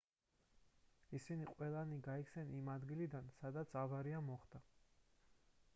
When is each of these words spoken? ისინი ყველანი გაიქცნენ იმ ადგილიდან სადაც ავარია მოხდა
ისინი 1.19 1.49
ყველანი 1.49 1.99
გაიქცნენ 2.07 2.55
იმ 2.61 2.73
ადგილიდან 2.77 3.31
სადაც 3.37 3.79
ავარია 3.83 4.25
მოხდა 4.31 4.65